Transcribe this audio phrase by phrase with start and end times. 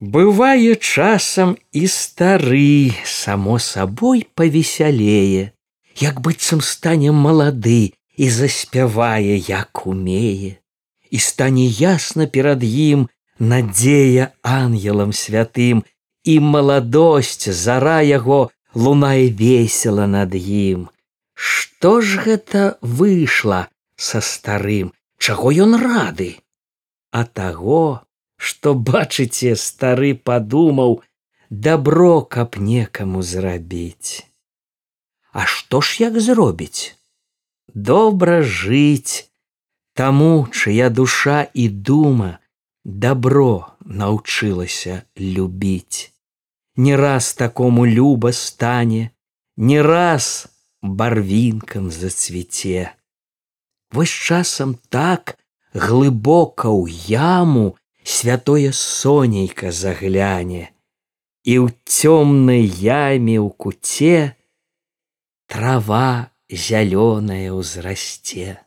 [0.00, 5.52] Бывае часам і стары, само сабой павесялее,
[5.96, 10.60] як быццам стане малады і заспявае, як умее,
[11.10, 13.08] і стане ясна перад ім
[13.40, 15.80] надзея ангелам святым,
[16.24, 20.92] і маладосць зара яго лунае весела над ім.
[21.32, 26.36] Што ж гэта выйшла са старым, чаго ён рады?
[27.12, 28.04] А таго,
[28.66, 30.96] што бачыце стары падумаў
[31.66, 34.26] добро каб некаму зрабіць
[35.30, 36.98] А што ж як зробіць?
[37.90, 39.30] Добра жыць.
[39.94, 42.32] Таму чыя душа і дума
[42.82, 43.70] добро
[44.02, 46.10] научылася любіць.
[46.74, 49.14] Не раз такому люба стане
[49.56, 50.50] не раз
[50.82, 52.90] барвінкам зацвіце.
[53.94, 55.38] Вось часам так
[55.70, 60.70] глыбока ў яму святое сонейка загляне,
[61.42, 64.38] і ў цёмнай яме ў куце
[65.50, 68.62] трава зялёная ўзрасце.